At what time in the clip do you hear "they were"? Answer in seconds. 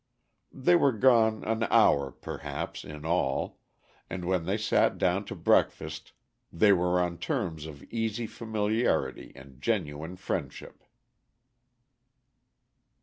0.51-0.93, 6.51-6.99